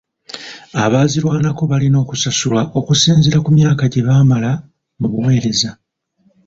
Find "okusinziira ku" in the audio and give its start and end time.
2.79-3.49